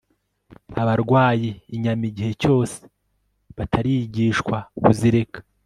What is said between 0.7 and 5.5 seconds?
abarwayi inyama igihe cyose batarigishwa kuzireka